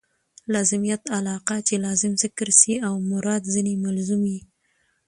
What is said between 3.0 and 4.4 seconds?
مراد ځني ملزوم يي.